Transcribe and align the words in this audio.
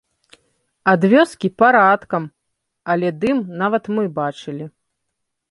Ад 0.93 1.01
вёскі 1.11 1.47
парадкам, 1.63 2.23
але 2.95 3.07
дым 3.21 3.45
нават 3.61 3.83
мы 3.99 4.03
бачылі. 4.19 4.65